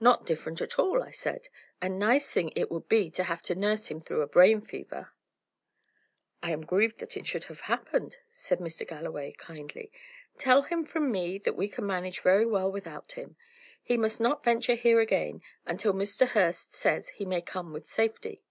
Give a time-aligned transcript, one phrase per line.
[0.00, 1.46] 'Not different at all,' I said.
[1.80, 5.12] A nice thing it would be to have to nurse him through a brain fever!"
[6.42, 8.84] "I am grieved that it should have happened," said Mr.
[8.84, 9.92] Galloway, kindly.
[10.38, 13.36] "Tell him from me, that we can manage very well without him.
[13.80, 16.26] He must not venture here again, until Mr.
[16.26, 18.42] Hurst says he may come with safety."